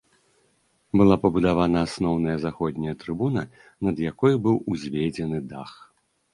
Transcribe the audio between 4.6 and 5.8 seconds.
узведзены дах.